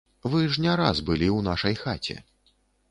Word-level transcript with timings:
Вы 0.31 0.39
ж 0.53 0.63
не 0.65 0.71
раз 0.81 1.03
былі 1.11 1.27
ў 1.37 1.39
нашай 1.51 1.75
хаце. 1.87 2.15